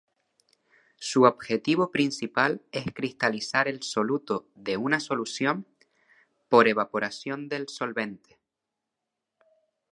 Su 0.97 1.25
objetivo 1.25 1.91
principal 1.91 2.63
es 2.71 2.85
cristalizar 2.91 3.67
el 3.67 3.83
soluto 3.83 4.47
de 4.55 4.75
una 4.75 4.99
solución, 4.99 5.67
por 6.49 6.67
evaporación 6.67 7.47
del 7.49 7.67
solvente. 7.69 8.39